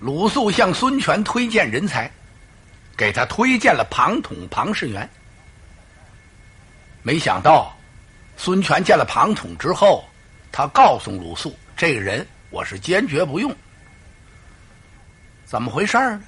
[0.00, 2.10] 鲁肃向孙权推荐人才，
[2.96, 5.08] 给他推荐了庞统、庞士元。
[7.02, 7.76] 没想到，
[8.38, 10.08] 孙权见了庞统之后，
[10.50, 13.54] 他告诉鲁肃：“这个人我是坚决不用。”
[15.44, 16.22] 怎么回事呢？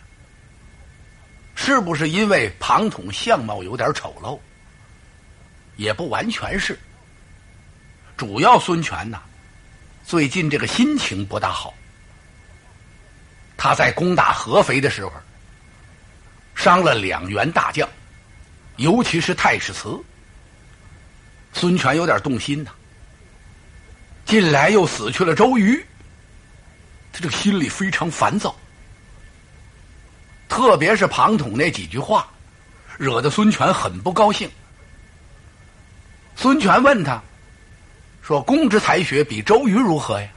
[1.54, 4.38] 是不是因为庞统相貌有点丑陋？
[5.76, 6.78] 也不完全是。
[8.18, 9.22] 主要孙权呐，
[10.04, 11.72] 最近这个心情不大好。
[13.62, 15.12] 他在攻打合肥的时候，
[16.52, 17.88] 伤了两员大将，
[18.74, 20.02] 尤其是太史慈。
[21.52, 22.72] 孙权有点动心呐。
[24.24, 25.80] 近来又死去了周瑜，
[27.12, 28.52] 他这心里非常烦躁。
[30.48, 32.28] 特别是庞统那几句话，
[32.98, 34.50] 惹得孙权很不高兴。
[36.34, 37.22] 孙权问他，
[38.22, 40.28] 说：“公之才学比周瑜如何呀？”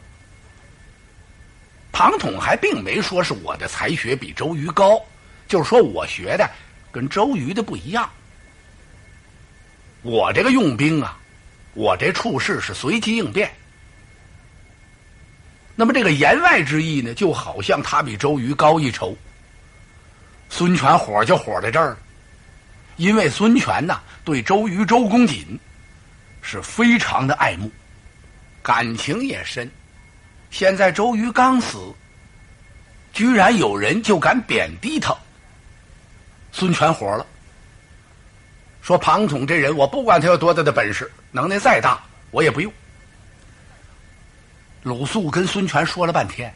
[1.96, 5.02] 庞统还并没说是我的才学比周瑜高，
[5.48, 6.46] 就是说我学的
[6.92, 8.10] 跟周瑜的不一样。
[10.02, 11.18] 我这个用兵啊，
[11.74, 13.50] 我这处事是随机应变。
[15.74, 19.18] 那么这个言外之意呢，就好像他比周瑜高一筹。
[20.50, 21.96] 孙权火就火在这儿，
[22.98, 25.58] 因为孙权呐对周瑜、周公瑾
[26.42, 27.72] 是非常的爱慕，
[28.62, 29.72] 感情也深。
[30.58, 31.94] 现在周瑜刚死，
[33.12, 35.14] 居然有人就敢贬低他。
[36.54, 37.28] 孙权火了，
[38.82, 42.72] 说：“庞统这人，我不管他有多大的本事，能耐再大，我也不用。”
[44.82, 46.56] 鲁肃跟孙权说了半天，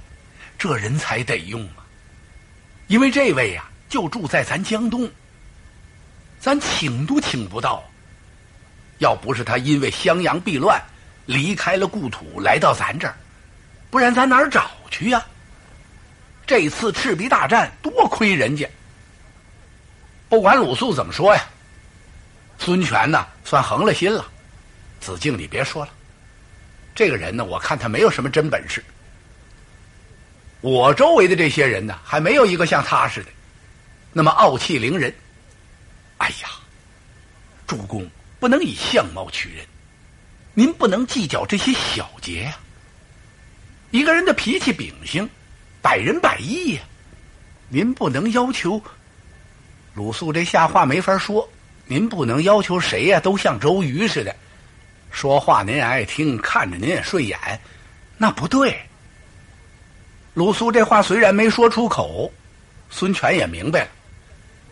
[0.58, 1.84] 这人才得用啊，
[2.88, 5.12] 因为这位呀，就住在咱江东，
[6.40, 7.84] 咱请都请不到。
[9.00, 10.82] 要不是他因为襄阳避乱，
[11.26, 13.14] 离开了故土，来到咱这儿。
[13.90, 15.26] 不然咱哪儿找去呀？
[16.46, 18.68] 这次赤壁大战多亏人家。
[20.28, 21.44] 不管鲁肃怎么说呀，
[22.58, 24.26] 孙权呢算横了心了。
[25.00, 25.92] 子敬，你别说了，
[26.94, 28.84] 这个人呢，我看他没有什么真本事。
[30.62, 33.30] 我周围的这些人呢，还没有一个像他似的
[34.12, 35.14] 那么傲气凌人。
[36.18, 36.50] 哎呀，
[37.66, 38.10] 主公
[38.40, 39.66] 不能以相貌取人，
[40.54, 42.58] 您不能计较这些小节呀。
[43.92, 45.28] 一个人的脾气秉性，
[45.82, 46.82] 百人百异呀。
[47.70, 48.82] 您不能要求
[49.94, 51.48] 鲁肃这下话没法说。
[51.86, 54.36] 您不能要求谁呀都像周瑜似的，
[55.10, 57.36] 说话您爱听，看着您也顺眼，
[58.16, 58.80] 那不对。
[60.36, 62.32] 鲁肃这话虽然没说出口，
[62.92, 63.90] 孙权也明白了。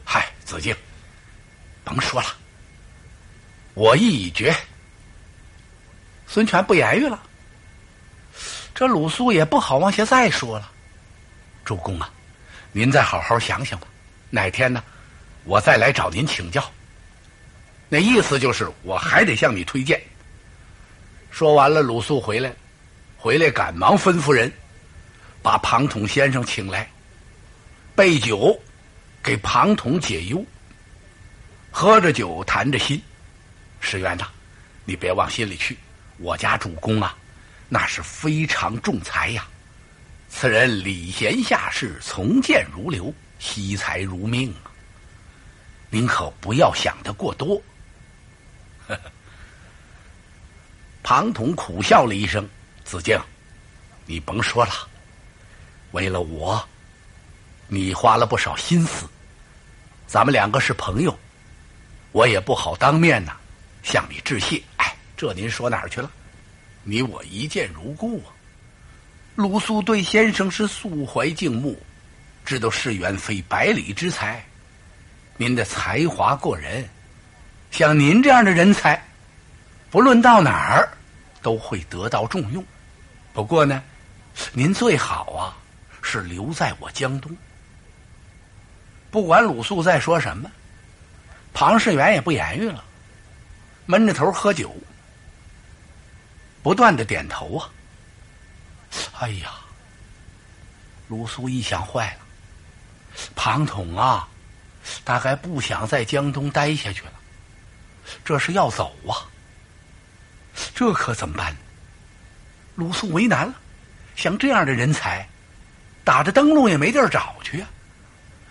[0.06, 0.76] 嗨，子敬，
[1.84, 2.28] 甭说了，
[3.74, 4.56] 我意已决。
[6.28, 7.20] 孙权不言语了。
[8.78, 10.70] 这鲁肃也不好往下再说了，
[11.66, 12.14] 主公啊，
[12.72, 13.88] 您再好好想想吧。
[14.30, 14.84] 哪天呢，
[15.46, 16.64] 我再来找您请教。
[17.90, 20.00] 那意思就是我还得向你推荐。
[21.32, 22.54] 说完了，鲁肃回来，
[23.18, 24.54] 回来赶忙吩咐人，
[25.42, 26.88] 把庞统先生请来，
[27.96, 28.56] 备酒，
[29.24, 30.46] 给庞统解忧。
[31.72, 33.02] 喝着酒，谈着心，
[33.80, 34.28] 石元呐，
[34.86, 35.76] 你别往心里去，
[36.20, 37.18] 我家主公啊。
[37.70, 39.46] 那是非常重财呀！
[40.30, 44.72] 此人礼贤下士，从谏如流，惜财如命啊！
[45.90, 47.62] 您可不要想的过多。
[51.04, 52.48] 庞统苦笑了一声
[52.84, 53.20] ：“子敬，
[54.06, 54.72] 你甭说了，
[55.92, 56.68] 为了我，
[57.68, 59.06] 你花了不少心思。
[60.06, 61.18] 咱们两个是朋友，
[62.12, 63.36] 我也不好当面呐
[63.84, 64.62] 向你致谢。
[64.78, 66.12] 哎，这您说哪儿去了？”
[66.90, 68.32] 你我一见如故啊！
[69.36, 71.78] 鲁肃对先生是素怀敬慕，
[72.46, 74.42] 知道世元非百里之才，
[75.36, 76.88] 您的才华过人，
[77.72, 79.06] 像您这样的人才，
[79.92, 80.88] 不论到哪儿
[81.42, 82.64] 都会得到重用。
[83.34, 83.84] 不过呢，
[84.54, 85.58] 您最好啊
[86.02, 87.36] 是留在我江东。
[89.12, 90.50] 不管鲁肃在说什么，
[91.54, 92.82] 庞士元也不言语了，
[93.86, 94.74] 闷着头喝酒。
[96.68, 97.72] 不断的点头啊！
[99.20, 99.54] 哎呀，
[101.08, 102.20] 鲁肃一想坏了，
[103.38, 104.28] 庞统啊，
[105.06, 107.14] 大概不想在江东待下去了，
[108.26, 109.32] 这是要走啊！
[110.76, 111.60] 这可怎么办呢？
[112.76, 113.54] 鲁肃为难了，
[114.18, 115.26] 像这样的人才，
[116.04, 117.68] 打着灯笼也没地儿找去呀，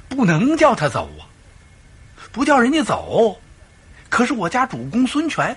[0.08, 1.28] 不能叫他走啊！
[2.32, 3.38] 不叫人家走，
[4.08, 5.54] 可是我家主公孙权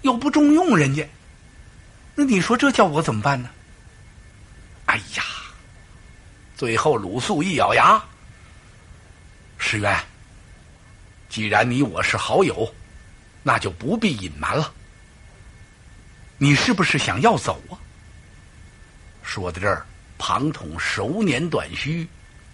[0.00, 1.06] 又不重用人家。
[2.20, 3.48] 那你说这叫我怎么办呢？
[4.86, 5.22] 哎呀，
[6.56, 8.02] 最后，鲁肃一咬牙
[9.56, 9.96] ：“石原，
[11.28, 12.74] 既然你我是好友，
[13.44, 14.74] 那就不必隐瞒了。
[16.38, 17.78] 你是不是想要走啊？”
[19.22, 19.86] 说到这儿，
[20.18, 22.04] 庞统手捻短须，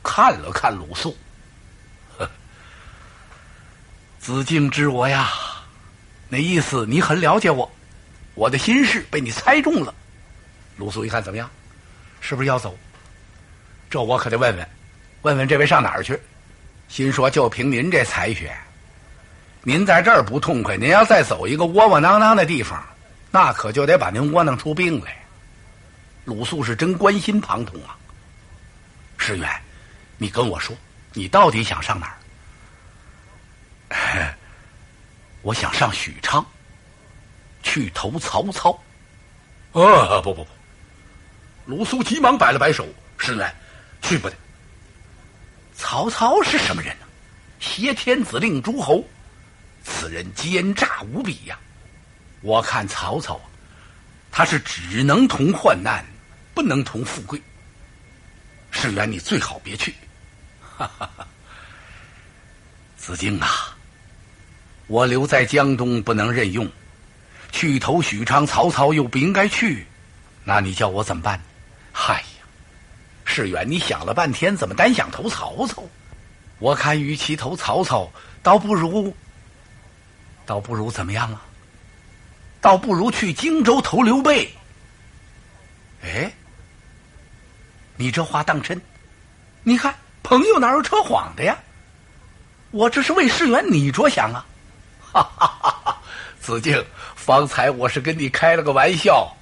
[0.02, 1.16] 看了看鲁肃
[2.18, 2.30] ：“呵
[4.20, 5.32] 子敬知我呀，
[6.28, 7.72] 那意思你很了解我，
[8.34, 9.94] 我的心事被你猜中了。”
[10.76, 11.48] 鲁肃一看，怎么样？
[12.20, 12.76] 是不是要走？
[13.90, 14.68] 这我可得问问，
[15.22, 16.18] 问问这位上哪儿去？
[16.88, 18.54] 心说就凭您这才学，
[19.62, 22.84] 您在这儿不痛快，您要再走一个窝窝囊囊的地方，
[23.30, 25.16] 那可就得把您窝囊出病来。
[26.24, 27.96] 鲁肃是真关心庞统啊。
[29.16, 29.48] 石原，
[30.18, 30.76] 你跟我说，
[31.12, 32.14] 你到底想上哪
[33.90, 34.34] 儿？
[35.42, 36.44] 我想上许昌，
[37.64, 38.70] 去投曹操。
[39.72, 40.46] 啊，不不不。
[41.66, 42.86] 鲁肃急忙摆了摆手
[43.18, 43.52] ：“石原。”
[44.00, 44.36] 去不得！
[45.74, 47.06] 曹操是什么人呢？
[47.58, 49.02] 挟天子令诸侯，
[49.82, 51.58] 此人奸诈无比呀！
[52.42, 53.48] 我看曹操啊，
[54.30, 56.04] 他是只能同患难，
[56.52, 57.40] 不能同富贵。
[58.70, 59.94] 世元，你最好别去。
[60.60, 61.26] 哈哈哈！
[62.98, 63.74] 子敬啊，
[64.86, 66.70] 我留在江东不能任用，
[67.54, 69.86] 去投许昌，曹操又不应该去，
[70.42, 71.40] 那你叫我怎么办？
[71.92, 72.44] 嗨呀！
[73.24, 75.84] 世远，你想了半天，怎么单想投曹操？
[76.58, 78.10] 我看，与其投曹操，
[78.42, 79.14] 倒不如，
[80.44, 81.40] 倒不如怎么样啊？
[82.60, 84.52] 倒不如去荆州投刘备。
[86.02, 86.32] 哎，
[87.96, 88.82] 你这话当真？
[89.62, 91.56] 你看，朋友哪有扯谎的呀？
[92.72, 94.44] 我这是为世远你着想啊！
[95.12, 96.00] 哈哈哈哈！
[96.40, 96.84] 子敬，
[97.24, 99.34] 方才我是跟你开了个玩笑，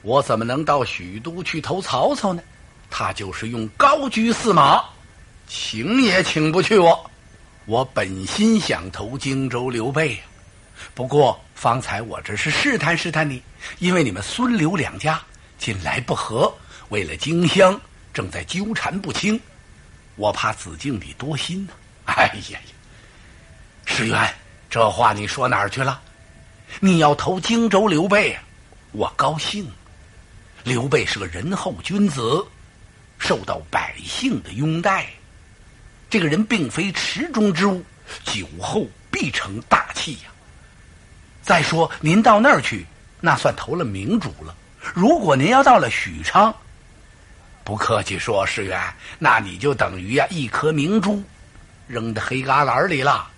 [0.00, 2.42] 我怎么能到许都去投曹操呢？
[2.88, 4.82] 他就是用高居驷马，
[5.46, 7.10] 请也请不去我。
[7.66, 10.20] 我本心想投荆州刘备呀，
[10.94, 13.42] 不过方才我这是试探试探你，
[13.78, 15.20] 因为你们孙刘两家
[15.58, 16.50] 近来不和，
[16.88, 17.78] 为了荆襄
[18.14, 19.38] 正在纠缠不清，
[20.16, 21.74] 我怕子敬你多心呢。
[22.08, 22.58] 哎呀呀，
[23.84, 24.34] 石原，
[24.70, 26.00] 这话你说哪儿去了？
[26.80, 28.38] 你要投荆州刘备，
[28.92, 29.68] 我高兴。
[30.64, 32.46] 刘备是个仁厚君子。
[33.18, 35.08] 受到百姓的拥戴，
[36.08, 37.84] 这个人并非池中之物，
[38.22, 40.30] 酒后必成大器呀。
[41.42, 42.86] 再说您到那儿去，
[43.20, 44.54] 那算投了明主了。
[44.94, 46.54] 如果您要到了许昌，
[47.64, 48.80] 不客气说，世元，
[49.18, 51.20] 那你就等于呀一颗明珠
[51.88, 53.28] 扔到黑旮旯里了。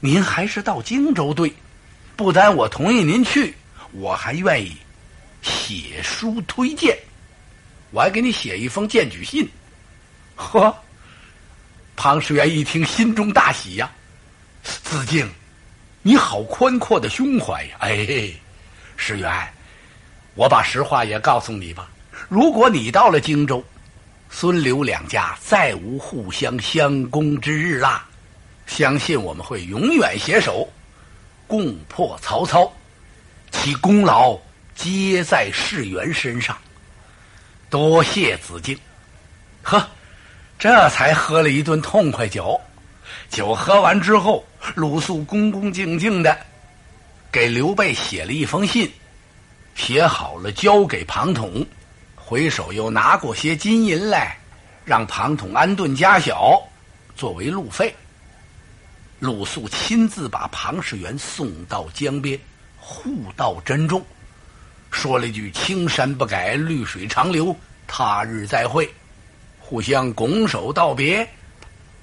[0.00, 1.54] 您还是到荆州对，
[2.16, 3.54] 不单我同意您去，
[3.92, 4.76] 我还愿意
[5.42, 6.96] 写书推荐。
[7.90, 9.48] 我还给你写一封荐举信，
[10.36, 10.74] 呵。
[11.96, 13.90] 庞士元一听，心中大喜呀。
[14.62, 15.28] 子敬，
[16.02, 17.76] 你好宽阔的胸怀呀！
[17.80, 18.32] 哎，
[18.96, 19.30] 石元，
[20.34, 21.88] 我把实话也告诉你吧。
[22.28, 23.64] 如果你到了荆州，
[24.30, 28.08] 孙刘两家再无互相相攻之日啦。
[28.66, 30.68] 相信我们会永远携手，
[31.46, 32.72] 共破曹操，
[33.50, 34.38] 其功劳
[34.74, 36.56] 皆在世元身上。
[37.70, 38.78] 多谢子敬，
[39.62, 39.88] 呵，
[40.58, 42.60] 这才喝了一顿痛快酒。
[43.28, 46.36] 酒喝完之后，鲁肃恭恭敬敬的
[47.32, 48.90] 给刘备写了一封信，
[49.74, 51.66] 写好了交给庞统，
[52.14, 54.36] 回手又拿过些金银来，
[54.84, 56.62] 让庞统安顿家小，
[57.16, 57.94] 作为路费。
[59.24, 62.38] 鲁肃亲自把庞士元送到江边，
[62.76, 64.04] 护到珍重。
[64.90, 67.56] 说了一句“青山不改，绿水长流”，
[67.88, 68.92] 他日再会，
[69.58, 71.26] 互相拱手道别。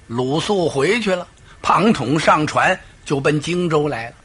[0.08, 1.24] 鲁肃回去了，
[1.62, 4.16] 庞统上船就奔荆州来了。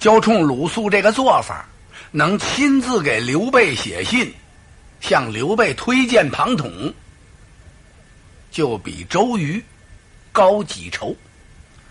[0.00, 1.64] 就冲鲁肃这个做法，
[2.10, 4.34] 能亲自给刘备写信，
[5.00, 6.92] 向刘备推荐庞统，
[8.50, 9.64] 就比周瑜
[10.32, 11.14] 高几筹，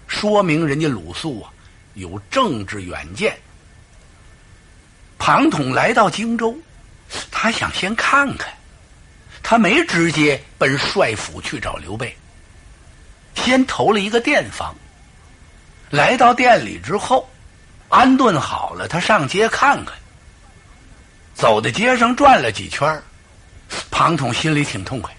[0.10, 1.54] 说明人家鲁肃啊
[1.94, 3.38] 有政治远见。
[5.20, 6.58] 庞统来到荆州，
[7.30, 8.52] 他想先看看，
[9.44, 12.18] 他没直接奔帅府去找刘备，
[13.36, 14.76] 先投了一个店房。
[15.92, 17.30] 来到店里之后，
[17.88, 19.96] 安顿好了，他上街看看。
[21.36, 23.02] 走在街上转了几圈，
[23.92, 25.16] 庞统心里挺痛快，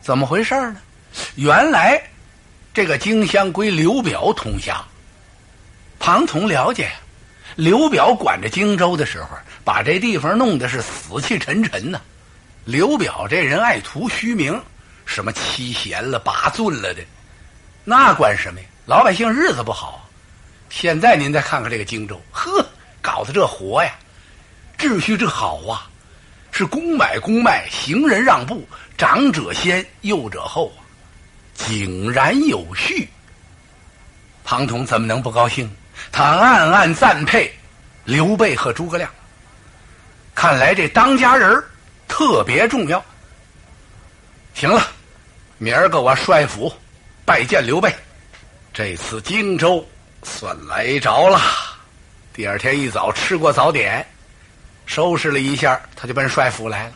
[0.00, 0.76] 怎么回事呢？
[1.34, 2.02] 原来
[2.76, 4.84] 这个荆襄归刘表统辖，
[5.98, 6.90] 庞统了解。
[7.54, 9.30] 刘表管着荆州的时候，
[9.64, 11.98] 把这地方弄得是死气沉沉呐。
[12.66, 14.62] 刘表这人爱图虚名，
[15.06, 17.02] 什么七贤了、八尊了的，
[17.82, 18.66] 那管什么呀？
[18.84, 20.06] 老百姓日子不好。
[20.68, 22.62] 现在您再看看这个荆州，呵，
[23.00, 23.94] 搞得这活呀，
[24.76, 25.88] 秩序这好啊，
[26.52, 28.68] 是公买公卖，行人让步，
[28.98, 30.70] 长者先，幼者后，
[31.56, 33.08] 井然有序。
[34.44, 35.70] 庞统怎么能不高兴？
[36.12, 37.52] 他暗暗赞佩
[38.04, 39.10] 刘备和诸葛亮。
[40.34, 41.62] 看来这当家人
[42.06, 43.02] 特别重要。
[44.54, 44.86] 行了，
[45.58, 46.72] 明儿个我帅府
[47.24, 47.92] 拜见刘备。
[48.72, 49.86] 这次荆州
[50.22, 51.40] 算来着了。
[52.32, 54.06] 第二天一早吃过早点，
[54.84, 56.92] 收拾了一下，他就奔帅府来了。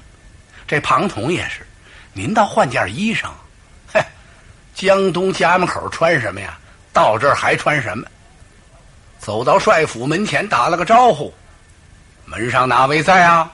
[0.69, 1.67] 这庞统也是，
[2.13, 3.31] 您倒换件衣裳。
[4.81, 6.59] 江东家门口穿什么呀？
[6.91, 8.07] 到这儿还穿什么？
[9.19, 11.31] 走到帅府门前，打了个招呼。
[12.25, 13.53] 门上哪位在啊？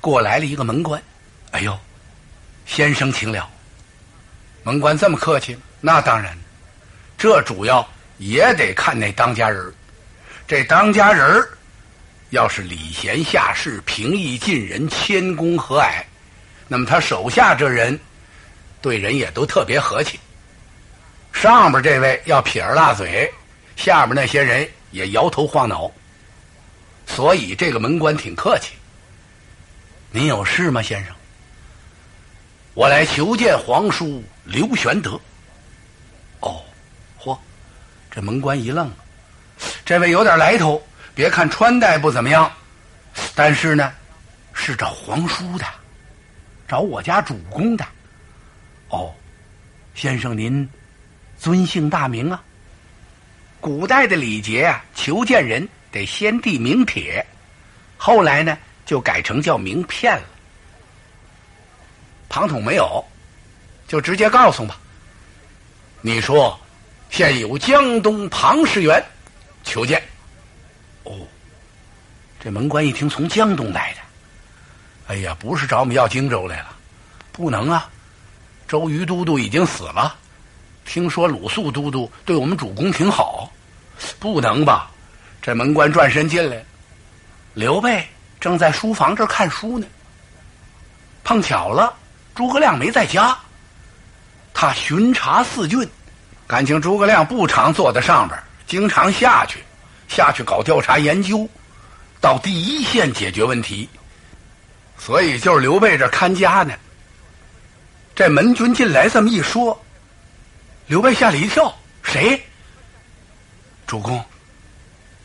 [0.00, 1.02] 过来了一个门官，
[1.50, 1.76] 哎呦，
[2.66, 3.50] 先生请了。
[4.62, 6.38] 门官这么客气，那当然，
[7.16, 7.84] 这主要
[8.18, 9.74] 也得看那当家人
[10.46, 11.44] 这当家人
[12.30, 16.04] 要是礼贤下士、平易近人、谦恭和蔼，
[16.68, 17.98] 那么他手下这人
[18.80, 20.18] 对人也都特别和气。
[21.32, 23.32] 上边这位要撇着大嘴，
[23.76, 25.90] 下边那些人也摇头晃脑。
[27.06, 28.74] 所以这个门官挺客气。
[30.10, 31.14] 您有事吗，先生？
[32.74, 35.20] 我来求见皇叔刘玄德。
[36.40, 36.62] 哦，
[37.20, 37.36] 嚯！
[38.10, 38.90] 这门官一愣，
[39.84, 40.82] 这位有点来头。
[41.14, 42.50] 别看穿戴不怎么样，
[43.34, 43.92] 但是呢，
[44.54, 45.64] 是找皇叔的，
[46.68, 47.84] 找我家主公的。
[48.88, 49.14] 哦，
[49.94, 50.68] 先生您
[51.38, 52.42] 尊姓大名啊？
[53.60, 55.68] 古代的礼节啊，求见人。
[55.90, 57.24] 得先递名帖，
[57.96, 60.24] 后来呢就改成叫名片了。
[62.28, 63.02] 庞统没有，
[63.86, 64.78] 就直接告诉吧。
[66.02, 66.60] 你说，
[67.08, 69.02] 现有江东庞士元
[69.64, 69.98] 求见。
[71.04, 71.26] 哦，
[72.38, 74.00] 这门官一听从江东来的，
[75.06, 76.76] 哎呀，不是找我们要荆州来了，
[77.32, 77.90] 不能啊！
[78.68, 80.14] 周瑜都督已经死了，
[80.84, 83.50] 听说鲁肃都督对我们主公挺好，
[84.20, 84.90] 不能吧？
[85.40, 86.62] 这门官转身进来，
[87.54, 88.06] 刘备
[88.38, 89.86] 正在书房这看书呢。
[91.24, 91.94] 碰巧了，
[92.34, 93.34] 诸葛亮没在家，
[94.52, 95.88] 他巡查四郡，
[96.46, 99.60] 感情诸葛亮不常坐在上边，经常下去，
[100.08, 101.48] 下去搞调查研究，
[102.20, 103.88] 到第一线解决问题。
[104.98, 106.74] 所以就是刘备这看家呢。
[108.18, 109.80] 这门军进来这么一说，
[110.88, 111.72] 刘备吓了一跳
[112.02, 112.44] ：“谁？
[113.86, 114.20] 主公。”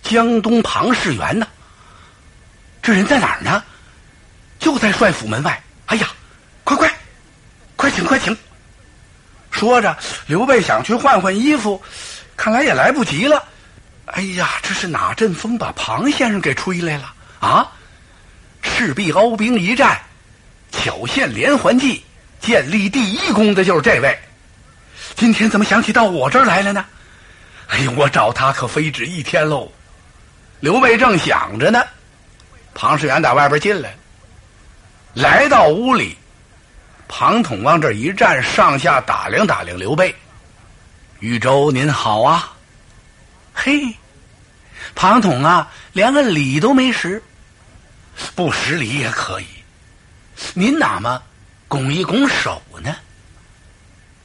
[0.04, 1.48] 江东庞士元呢？
[2.84, 3.64] 这人在哪儿呢？
[4.60, 5.60] 就在帅府门外。
[5.88, 6.08] 哎呀，
[6.64, 6.94] 快快，
[7.76, 8.38] 快请快请！
[9.50, 9.98] 说着，
[10.28, 11.82] 刘备想去换换衣服，
[12.38, 13.44] 看来也来不及了。
[14.06, 17.72] 哎呀，这是哪阵风把庞先生给吹来了啊？
[18.62, 20.00] 赤壁鏖兵一战，
[20.72, 22.06] 巧献连环计，
[22.44, 24.20] 建立第一功的就是这位。
[25.16, 26.86] 今天怎么想起到我这儿来了呢？
[27.70, 29.72] 哎呦，我找他可非止一天喽。
[30.60, 31.82] 刘备正想着呢，
[32.74, 33.96] 庞士元打外边进来，
[35.14, 36.18] 来到屋里，
[37.08, 40.14] 庞统往这一站，上下打量打量刘备。
[41.20, 42.52] 豫州您好啊，
[43.54, 43.96] 嘿，
[44.96, 47.24] 庞统啊，连个礼都没识，
[48.36, 49.46] 不识礼也可以，
[50.54, 51.22] 您哪么
[51.74, 52.96] 拱一拱手呢？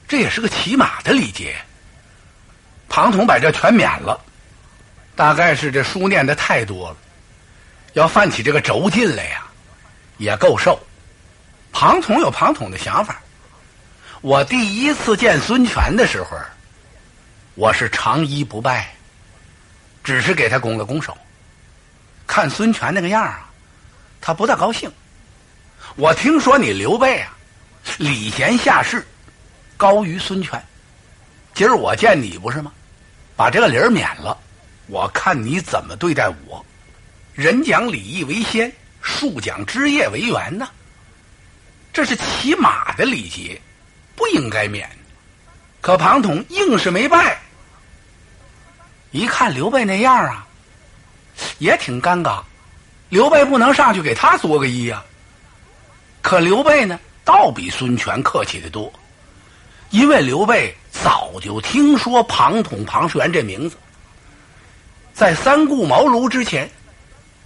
[0.07, 1.57] 这也是个起码的礼节。
[2.91, 4.21] 庞统把这全免了。
[5.17, 6.97] 大概是这书念的太多了，
[7.95, 9.47] 要犯起这个轴劲来呀，
[10.19, 10.79] 也够受。
[11.73, 13.19] 庞统有庞统的想法。
[14.21, 16.37] 我第一次见孙权的时候，
[17.55, 18.93] 我是长揖不拜，
[20.05, 21.17] 只是给他拱了拱手。
[22.27, 23.49] 看孙权那个样啊，
[24.21, 24.93] 他不大高兴。
[25.97, 27.38] 我听说你刘备啊，
[27.97, 29.07] 礼贤下士，
[29.77, 30.63] 高于孙权。
[31.55, 32.73] 今儿我见你不是吗？
[33.37, 34.37] 把这个礼儿免了。
[34.87, 36.65] 我看你怎么对待我？
[37.35, 40.69] 人讲礼义为先，树讲枝叶为源呢。
[41.93, 43.61] 这是起码的礼节，
[44.17, 44.89] 不应该免。
[45.81, 47.39] 可庞统硬是没拜。
[49.11, 50.47] 一看刘备那样啊，
[51.59, 52.43] 也挺尴尬。
[53.09, 55.03] 刘备不能上去给他作个揖呀。
[56.21, 58.91] 可刘备呢，倒比孙权客气的多，
[59.91, 63.77] 因为刘备早就听说庞统、庞士元这名字。
[65.13, 66.71] 在三顾茅庐之前，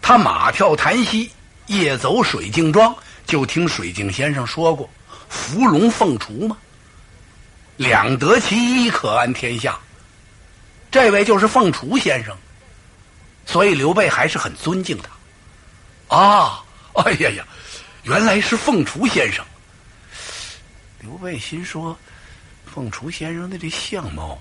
[0.00, 1.28] 他马跳檀溪，
[1.66, 2.94] 夜走水镜庄，
[3.26, 4.88] 就听水镜先生说过
[5.28, 6.56] “伏龙凤雏”嘛？
[7.76, 9.76] 两得其一，可安天下。
[10.92, 12.32] 这位就是凤雏先生，
[13.46, 14.96] 所以刘备还是很尊敬
[16.08, 16.16] 他。
[16.16, 16.62] 啊，
[16.94, 17.44] 哎呀呀，
[18.04, 19.44] 原来是凤雏先生。
[21.02, 21.98] 刘备心说
[22.64, 24.40] ：“凤雏先生的这相貌，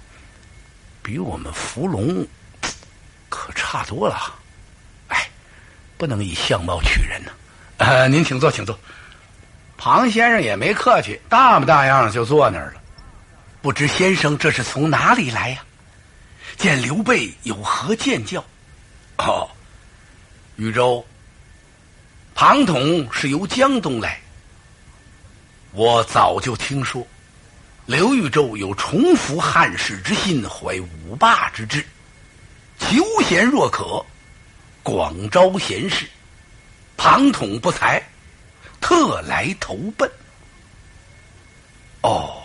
[1.01, 2.25] 比我们伏龙
[3.30, 4.36] 可差多了。
[5.08, 5.27] 哎，
[5.98, 7.32] 不能以相貌取人呢。
[7.77, 8.80] 呃，您请坐，请坐。”
[9.75, 12.82] 庞先生也没客气，大模大样就坐那儿了。
[13.63, 15.63] 不知先生这是从哪里来呀？
[16.58, 18.46] 见刘备有何见教？
[19.18, 19.50] 哦，
[20.58, 21.03] 禹州，
[22.36, 24.21] 庞统是由江东来。
[25.74, 27.08] 我早就听说，
[27.86, 31.86] 刘豫州有重服汉室之心，怀五霸之志，
[32.78, 34.06] 求贤若渴，
[34.84, 36.06] 广招贤士。
[36.98, 38.04] 庞统不才，
[38.82, 40.12] 特来投奔。
[42.01, 42.44] 哦，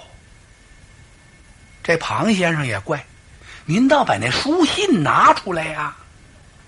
[1.82, 3.04] 这庞先生也怪。
[3.64, 5.96] 您倒把那书信拿出来呀！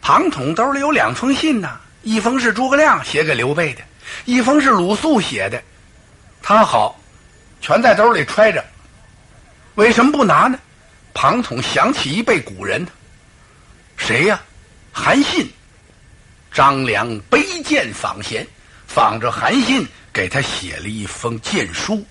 [0.03, 3.83] 庞统兜里有两封信呢，一封是诸葛亮写给刘备的，
[4.25, 5.62] 一封是鲁肃写的。
[6.49, 6.99] 他好，
[7.61, 8.64] 全在兜里揣着。
[9.75, 10.59] 为什么不拿呢？
[11.12, 12.87] 庞统想起一辈古人，
[13.99, 14.40] 谁呀？
[14.90, 15.47] 韩信。
[16.50, 18.47] 张良卑贱访贤，
[18.87, 22.02] 仿着韩信给他写了一封荐书，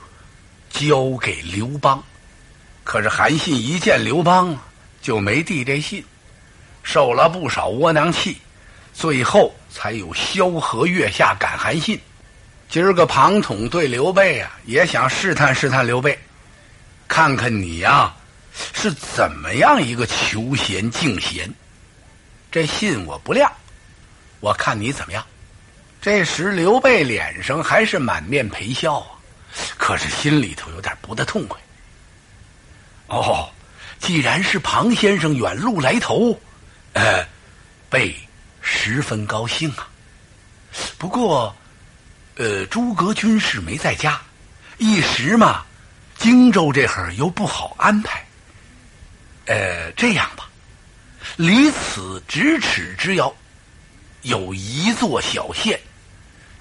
[0.69, 2.03] 交给刘邦。
[2.83, 4.55] 可是韩信一见刘邦。
[5.01, 6.05] 就没递这信，
[6.83, 8.37] 受了不少窝囊气，
[8.93, 11.99] 最后才有萧何月下赶韩信。
[12.69, 16.17] 今儿个庞统对刘备啊，也想试探试探刘备，
[17.07, 18.13] 看看你呀
[18.73, 21.51] 是怎么样一个求贤敬贤。
[22.51, 23.51] 这信我不亮，
[24.39, 25.25] 我看你怎么样。
[26.01, 29.07] 这时刘备脸上还是满面陪笑啊，
[29.77, 31.59] 可是心里头有点不大痛快。
[33.07, 33.49] 哦。
[33.99, 36.39] 既然是庞先生远路来投，
[36.93, 37.25] 呃，
[37.89, 38.15] 备
[38.61, 39.89] 十分高兴啊。
[40.99, 41.53] 不过，
[42.37, 44.21] 呃，诸葛军士没在家，
[44.77, 45.65] 一时嘛，
[46.17, 48.23] 荆州这会儿又不好安排。
[49.47, 50.47] 呃，这样吧，
[51.35, 53.33] 离此咫尺之遥，
[54.21, 55.79] 有一座小县，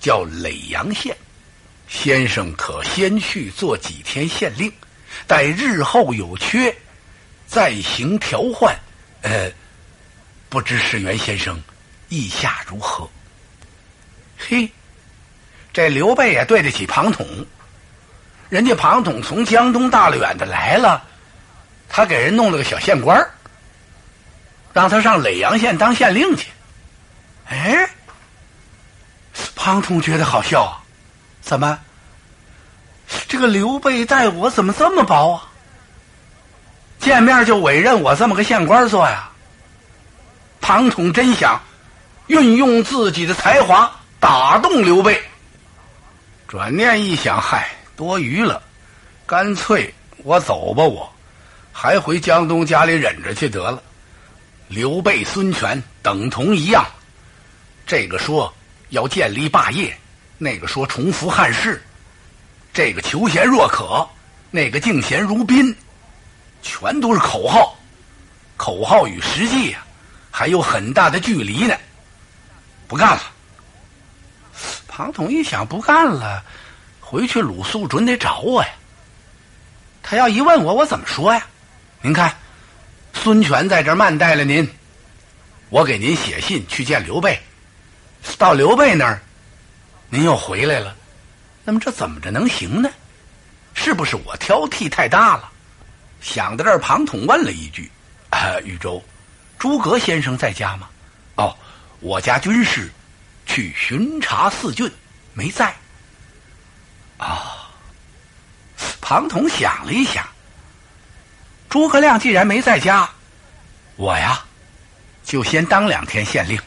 [0.01, 1.15] 叫耒阳县。
[1.89, 4.73] 先生可先去做几天县令，
[5.27, 6.75] 待日后有缺。
[7.47, 8.75] 再行调换，
[9.23, 9.49] 呃，
[10.49, 11.63] 不知世元先生
[12.09, 13.09] 意下如何？
[14.37, 14.69] 嘿，
[15.77, 17.27] 这刘备也对得起庞统，
[18.49, 21.03] 人家庞统从江东大老远的来了，
[21.87, 23.29] 他给人弄了个小县官
[24.73, 26.49] 让他上耒阳县当县令去。
[27.51, 27.91] 哎，
[29.55, 30.81] 庞统觉得好笑啊，
[31.43, 31.79] 怎么？
[33.29, 35.45] 这个刘备待我怎么这么薄啊？
[36.99, 39.29] 见面就委任我这么个县官做呀？
[40.63, 41.61] 庞统真想
[42.29, 45.23] 运用自己的才华打动刘备。
[46.49, 48.63] 转念一想，嗨，多余了，
[49.27, 51.13] 干脆我走吧，我
[51.73, 53.83] 还回江东家里忍着去得了。
[54.69, 56.87] 刘备、孙权等同一样，
[57.85, 58.53] 这个说
[58.91, 59.97] 要建立霸业，
[60.39, 61.83] 那个说重复汉室，
[62.73, 64.09] 这个求贤若渴，
[64.53, 65.77] 那个敬贤如宾。
[66.63, 67.77] 全都是口号，
[68.57, 69.85] 口号与实际呀，
[70.31, 71.77] 还有很大的距离呢。
[72.87, 73.23] 不干了。
[74.97, 76.43] 庞统一想，不干了，
[77.03, 78.69] 回去鲁肃准得找我呀。
[80.03, 81.47] 他要一问我，我怎么说呀？
[82.01, 82.35] 您看，
[83.13, 84.67] 孙权在这慢待了您，
[85.69, 87.39] 我给您写信去见刘备，
[88.39, 89.21] 到刘备那儿，
[90.09, 90.97] 您又回来了，
[91.63, 92.89] 那么这怎么着能行呢？
[93.75, 95.51] 是不是我挑剔太大了？
[96.23, 97.91] 想到这儿，庞统问了一句
[98.33, 99.05] ：“啊，禹州，
[99.59, 100.89] 诸葛先生在家吗
[101.37, 101.55] ？”“哦，
[102.01, 102.91] 我家军师
[103.57, 104.91] 去巡查四郡，
[105.33, 105.75] 没在。”
[107.17, 107.71] 啊，
[109.01, 110.29] 庞统想了一想，
[111.71, 113.09] 诸葛亮既然没在家，
[113.97, 114.45] 我呀，
[115.25, 116.61] 就先当两天县令。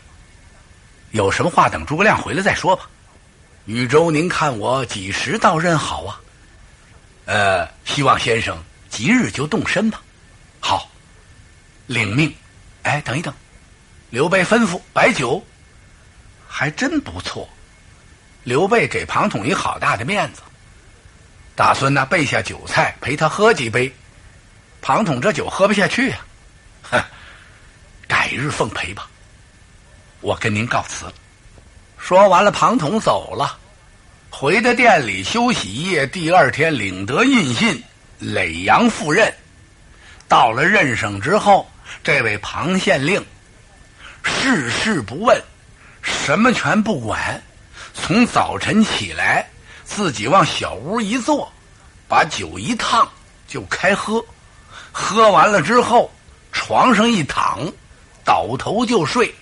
[1.12, 2.90] 有什么话等诸葛亮回来再说吧。
[3.66, 6.20] 禹州，您看我几时到任好啊？
[7.26, 8.58] 呃，希望先生。
[8.90, 10.02] 即日就动身吧，
[10.60, 10.90] 好，
[11.86, 12.36] 领命。
[12.82, 13.32] 哎，等一等，
[14.10, 15.46] 刘备吩咐摆酒，
[16.60, 17.48] 还真不错。
[18.44, 20.42] 刘备给庞统一好大的面子，
[21.56, 23.90] 打算呢备下酒菜陪他喝几杯。
[24.82, 26.18] 庞统这酒喝不下去呀，
[26.82, 27.02] 哼，
[28.10, 29.10] 改日奉陪吧。
[30.20, 31.06] 我跟您告辞。
[31.98, 33.58] 说完了，庞统走了。
[34.30, 37.82] 回到店里休息一夜，第二天领得印信，
[38.20, 39.34] 耒阳赴任。
[40.28, 41.72] 到了任省之后，
[42.04, 43.26] 这位庞县令
[44.24, 45.42] 事事不问，
[46.30, 47.42] 什么全不管，
[47.92, 49.50] 从早晨起来，
[49.84, 51.52] 自己往小屋一坐，
[52.08, 53.10] 把酒一烫
[53.48, 54.24] 就开喝，
[54.92, 56.12] 喝完了之后，
[56.52, 57.68] 床上一躺，
[58.24, 59.34] 倒头就睡，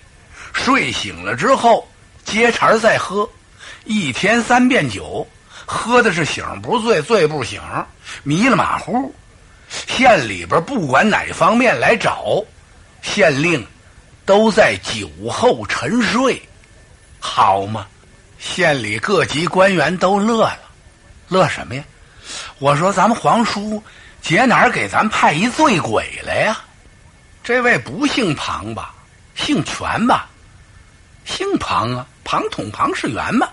[0.54, 1.86] 睡醒了之后
[2.24, 3.28] 接茬再喝。
[3.84, 5.28] 一天三遍酒，
[5.66, 7.60] 喝的是醒不醉，醉不醒，
[8.22, 9.14] 迷了马虎。
[9.68, 12.42] 县里边不管哪方面来找，
[13.02, 13.62] 县令
[14.24, 16.40] 都在酒后沉睡，
[17.20, 17.86] 好嘛？
[18.38, 20.60] 县里各级官员都乐了，
[21.28, 21.82] 乐什么呀？
[22.58, 23.82] 我说咱们皇叔
[24.22, 26.60] 姐哪儿给咱派一醉鬼来呀？
[27.42, 28.94] 这位不姓庞吧？
[29.34, 30.28] 姓全吧？
[31.24, 33.48] 姓庞啊，庞统、庞士元嘛。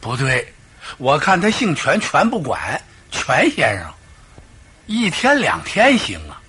[0.00, 0.52] 不对，
[0.98, 2.80] 我看他姓全，全不管。
[3.10, 3.92] 全先生，
[4.86, 6.40] 一天两天行啊，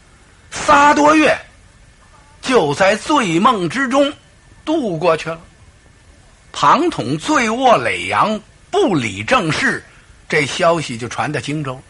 [0.52, 1.36] 仨多月
[2.42, 4.14] 就在醉梦之中
[4.64, 5.40] 度过去了。
[6.52, 9.84] 庞统醉卧耒阳，不理政事，
[10.28, 11.82] 这消息就传到荆州。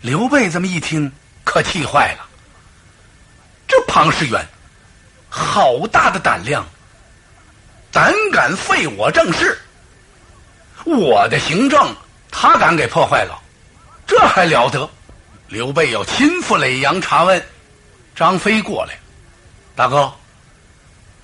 [0.00, 1.10] 刘备这么一听，
[1.44, 2.26] 可气坏了。
[3.66, 4.46] 这庞士元，
[5.28, 6.66] 好大的胆量，
[7.92, 9.58] 胆敢废我政事！
[10.84, 11.94] 我的行政，
[12.30, 13.38] 他敢给破坏了，
[14.06, 14.88] 这还了得！
[15.48, 17.42] 刘备要亲赴耒阳查问。
[18.14, 18.98] 张飞过来，
[19.76, 20.12] 大哥，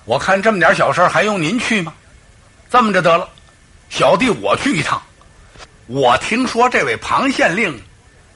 [0.05, 1.93] 我看这么点小事还用您去吗？
[2.69, 3.29] 这么着得了，
[3.89, 5.01] 小弟我去一趟。
[5.87, 7.79] 我听说这位庞县令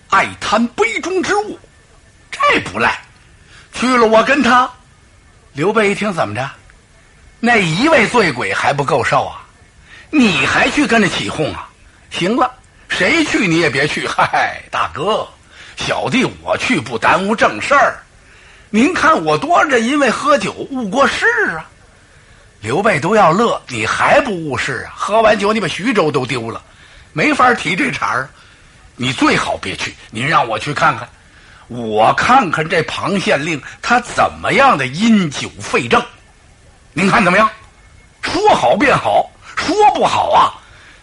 [0.09, 1.59] 爱贪杯中之物，
[2.31, 2.99] 这不赖。
[3.73, 4.69] 去了，我跟他。
[5.53, 6.49] 刘备一听，怎么着？
[7.39, 9.41] 那一位醉鬼还不够受啊？
[10.11, 11.67] 你还去跟着起哄啊？
[12.11, 12.51] 行了，
[12.87, 14.07] 谁去你也别去。
[14.09, 15.27] 嗨，大哥，
[15.75, 17.99] 小弟我去不耽误正事儿。
[18.69, 21.65] 您看我多着因为喝酒误过事啊。
[22.61, 24.93] 刘备都要乐，你还不误事啊？
[24.95, 26.61] 喝完酒你把徐州都丢了，
[27.13, 28.29] 没法提这茬儿。
[28.95, 31.07] 你最好别去，您让我去看看，
[31.67, 36.03] 我看看这庞县令他怎么样的因酒废政。
[36.91, 37.49] 您看怎么样？
[38.21, 39.31] 说好便好。
[39.55, 40.55] 说不好啊，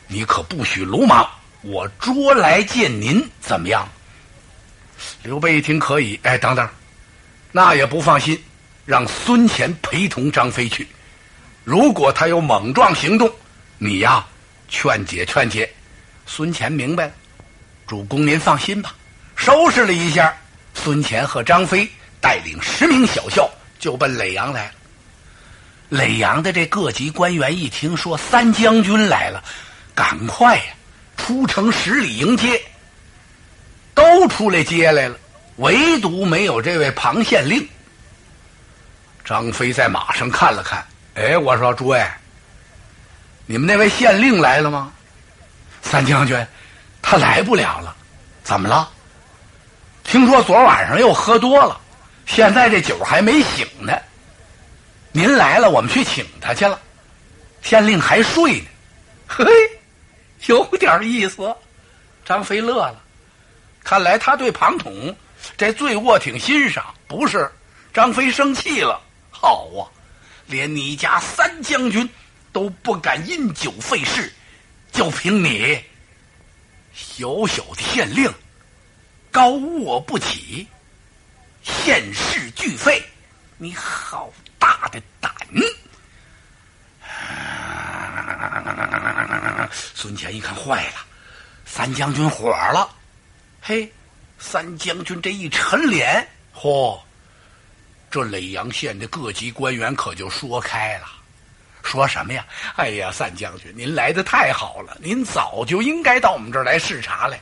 [0.09, 1.29] 你可不许鲁莽！
[1.61, 3.87] 我捉来见您，怎么样？
[5.23, 6.67] 刘备一听可以，哎，等等，
[7.53, 8.43] 那也不放心，
[8.87, 10.89] 让孙乾陪同张飞去。
[11.67, 13.29] 如果他有莽撞行动，
[13.77, 14.25] 你呀，
[14.69, 15.69] 劝解劝解。
[16.25, 17.13] 孙乾明白了，
[17.89, 18.95] 主公您放心吧。
[19.35, 20.33] 收拾了一下，
[20.75, 23.51] 孙乾和张飞带领十名小校
[23.81, 24.73] 就奔耒阳来了。
[25.91, 29.43] 耒阳的这各级官员一听说三将军来了，
[29.93, 30.65] 赶快呀，
[31.17, 32.63] 出城十里迎接。
[33.93, 35.19] 都出来接来了，
[35.57, 37.69] 唯独没有这位庞县令。
[39.25, 42.07] 张飞在马上看了看，哎，我说诸位，
[43.47, 44.93] 你们那位县令来了吗？
[45.81, 46.47] 三将军，
[47.01, 47.97] 他来不了了，
[48.45, 48.87] 怎么了？
[50.05, 51.81] 听说昨晚上又喝多了，
[52.27, 53.97] 现在这酒还没醒呢。
[55.11, 56.79] 您来了，我们去请他去了。
[57.63, 58.67] 县令还睡呢，
[59.27, 59.47] 嘿，
[60.45, 61.55] 有点意思。
[62.27, 63.01] 张飞乐了，
[63.83, 65.17] 看来他对庞统
[65.57, 66.85] 这醉卧挺欣赏。
[67.09, 67.51] 不是，
[67.95, 69.01] 张飞生气了。
[69.31, 69.89] 好啊，
[70.47, 72.09] 连你家三将军
[72.53, 74.33] 都不敢因酒废事，
[74.93, 75.85] 就凭你
[76.95, 78.33] 小小的县令，
[79.31, 80.67] 高卧不起，
[81.63, 83.03] 县事俱废，
[83.59, 84.33] 你好。
[84.59, 85.31] 大的胆！
[89.71, 91.07] 孙权一看坏了，
[91.65, 92.89] 三将军火了。
[93.61, 93.93] 嘿，
[94.39, 96.99] 三将军这一沉脸，嚯！
[98.11, 101.07] 这耒阳县的各级官员可就说开了，
[101.83, 102.45] 说什么呀？
[102.77, 107.39] 哎呀，三将军，您来的太好了，您早就应该到我们这儿来视察来。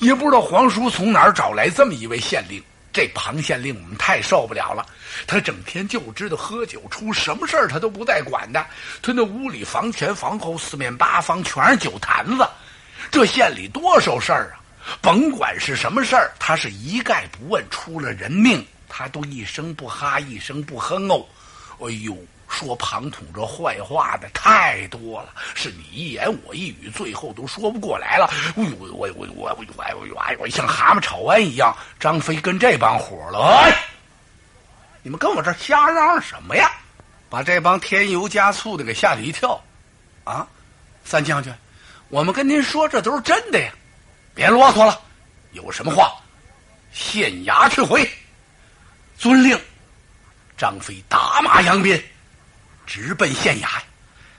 [0.00, 2.62] 也不知道皇叔从哪儿找来这么一位县令。
[2.90, 4.84] 这庞县令我们太受不了了，
[5.26, 8.64] 他整天就知道喝酒，出什么事儿他都不带管的。
[9.02, 12.48] 他那屋里房前房后四面八方全是酒坛子，
[13.10, 14.58] 这县里多少事儿啊！
[15.02, 17.62] 甭管是什么事儿，他是一概不问。
[17.70, 21.24] 出了人命，他都一声不哈，一声不哼哦。
[21.80, 22.16] 哎呦！
[22.50, 28.24] 说庞统这坏话的太多了，是你一言我一语，最后都说不过来了。
[28.56, 29.82] 哎呦，我我我我我我
[30.22, 31.76] 哎呦，像蛤蟆炒完一样。
[32.00, 33.70] 张飞跟这帮伙了，哎，
[35.02, 36.72] 你们跟我这瞎嚷嚷什么呀？
[37.28, 39.62] 把这帮添油加醋的给吓了一跳。
[40.24, 40.48] 啊，
[41.04, 41.54] 三将军，
[42.08, 43.70] 我们跟您说，这都是真的呀！
[44.34, 44.98] 别啰嗦了，
[45.52, 46.14] 有什么话，
[46.92, 48.10] 县衙去回。
[49.18, 49.60] 遵令。
[50.56, 52.02] 张飞打马扬鞭，
[52.86, 53.68] 直奔县衙！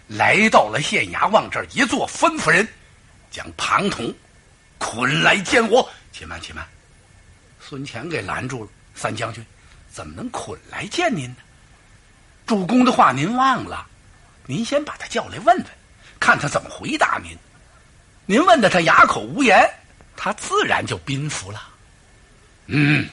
[0.07, 2.67] 来到了县衙，往这儿一坐，吩咐人
[3.29, 4.13] 将庞统
[4.77, 5.87] 捆来见我。
[6.11, 6.65] 且慢，且慢！
[7.61, 8.69] 孙权给拦住了。
[8.95, 9.45] 三将军，
[9.91, 11.37] 怎么能捆来见您呢？
[12.45, 13.85] 主公的话您忘了？
[14.45, 15.65] 您先把他叫来问问，
[16.19, 17.37] 看他怎么回答您。
[18.25, 19.69] 您问的他哑口无言，
[20.17, 21.69] 他自然就宾服了。
[22.65, 23.07] 嗯，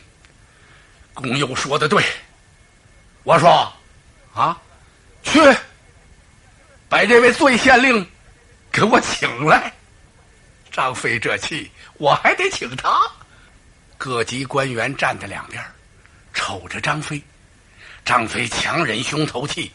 [1.16, 2.04] 公友说的对。
[3.22, 3.72] 我说，
[4.34, 4.56] 啊，
[5.22, 5.40] 去，
[6.88, 8.06] 把这位醉县令
[8.70, 9.72] 给我请来。
[10.70, 13.00] 张飞这气，我还得请他。
[13.96, 15.64] 各级官员站在两边，
[16.34, 17.20] 瞅着张飞。
[18.04, 19.72] 张飞强忍胸头气，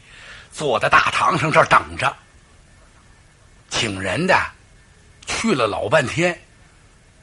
[0.54, 2.16] 坐在大堂上这儿等着。
[3.70, 4.40] 请人的
[5.26, 6.40] 去了老半天，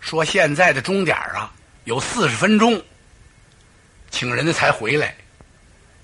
[0.00, 1.50] 说现在的钟点啊
[1.84, 2.82] 有四十分钟，
[4.10, 5.14] 请人家才回来。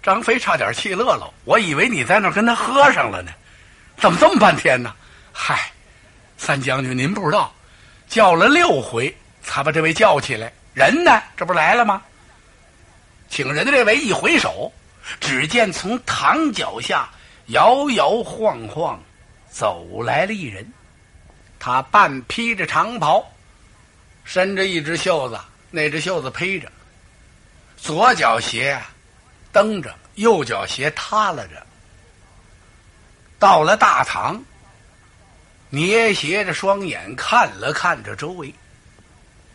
[0.03, 3.33] 张飞差点气乐了，我以为你在那跟他喝上了呢，
[3.97, 4.95] 怎么这么半天呢？
[5.33, 5.73] 嗨，
[6.37, 7.55] 三将军您不知道，
[8.07, 10.53] 叫了六回才把这位叫起来。
[10.75, 11.23] 人呢？
[11.37, 12.03] 这不来了吗？
[13.31, 14.71] 请人的这位一回首，
[15.21, 17.09] 只见从堂脚下
[17.47, 19.03] 摇摇晃晃
[19.51, 20.71] 走来了一人，
[21.59, 23.27] 他半披着长袍，
[24.25, 25.41] 伸着一只袖子，
[25.71, 26.71] 那只袖子披着，
[27.85, 28.81] 左脚鞋。
[29.53, 31.65] 蹬着，右脚鞋塌了着，
[33.39, 34.43] 到了大堂，
[35.69, 38.53] 捏斜着双眼看了看这周围，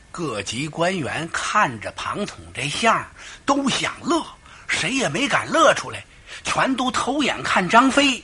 [0.10, 3.06] 各级官员看着庞统这相
[3.46, 4.24] 都想乐，
[4.68, 6.06] 谁也没敢乐出来，
[6.44, 8.24] 全都偷眼看张飞。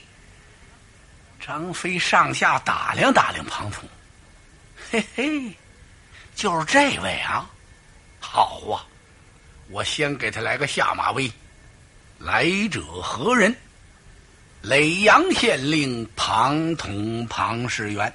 [1.44, 3.84] 张飞上下打量打量庞统，
[4.90, 5.52] 嘿嘿，
[6.34, 7.50] 就是这位啊，
[8.18, 8.86] 好啊，
[9.68, 11.30] 我先给他来个下马威。
[12.18, 13.54] 来者何人？
[14.62, 18.12] 耒阳县令庞统，庞士元，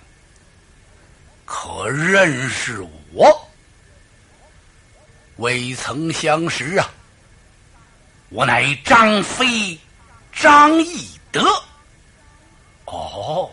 [1.46, 3.50] 可认识我？
[5.38, 6.90] 未曾相识啊！
[8.30, 9.80] 我乃张飞，
[10.34, 11.46] 张翼德。
[12.86, 13.50] 哦，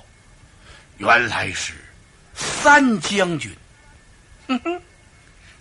[0.96, 1.74] 原来是
[2.34, 3.54] 三将军。
[4.48, 4.82] 哼哼，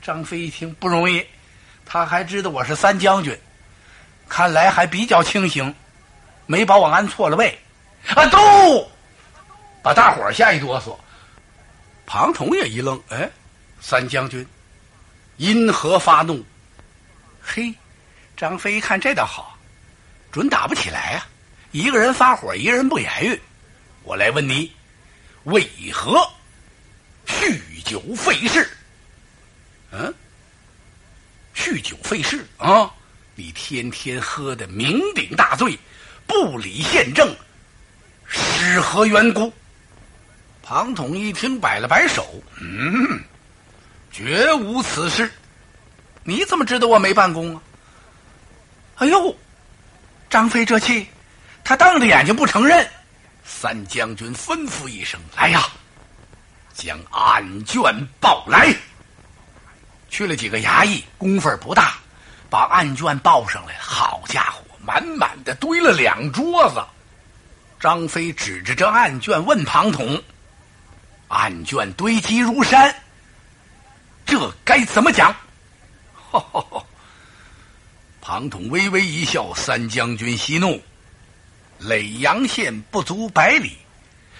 [0.01, 1.23] 张飞一听不容易，
[1.87, 3.35] 他还知道我是三将军。
[4.29, 5.73] 看来还比较清醒，
[6.45, 7.57] 没把我按错了位，
[8.13, 8.25] 啊！
[8.27, 8.91] 都
[9.81, 10.97] 把大伙儿吓一哆嗦。
[12.05, 13.29] 庞统也一愣，哎，
[13.79, 14.45] 三将军
[15.37, 16.45] 因何发怒？
[17.41, 17.73] 嘿，
[18.35, 19.57] 张飞一看这倒好，
[20.29, 21.25] 准打不起来啊！
[21.71, 23.41] 一个人发火，一个人不言语。
[24.03, 24.73] 我来问你，
[25.45, 26.19] 为何
[27.25, 28.69] 酗酒费事？
[29.91, 30.13] 嗯，
[31.57, 32.89] 酗酒费事啊！
[33.33, 35.77] 你天天喝的酩酊大醉，
[36.27, 37.35] 不理县政，
[38.27, 39.51] 是何缘故？
[40.61, 43.19] 庞统一听，摆了摆手，嗯，
[44.11, 45.31] 绝无此事。
[46.23, 47.61] 你怎么知道我没办公啊？
[48.97, 49.35] 哎呦，
[50.29, 51.07] 张飞这气，
[51.63, 52.87] 他瞪着眼睛不承认。
[53.43, 55.67] 三将军吩咐一声：“来呀，
[56.73, 57.81] 将案卷
[58.19, 58.75] 报来。”
[60.09, 61.95] 去了几个衙役，功夫不大。
[62.49, 66.81] 把案卷报上来，好家伙，满满的堆了两桌子。
[67.77, 70.23] 张飞指着这案卷问庞统
[71.27, 72.95] ：“案卷堆积如山，
[74.25, 75.35] 这该怎么讲？”
[78.21, 80.81] 庞统微微一笑：“三将军息怒，
[81.81, 83.77] 耒阳县不足百里，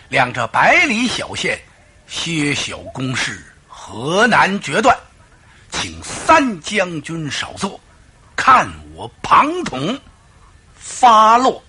[0.07, 1.59] 两这百里小县，
[2.07, 4.97] 些小公事，何难决断？
[5.81, 7.79] 请三将军少坐。”
[8.37, 9.99] 看我庞统
[10.75, 11.61] 发落。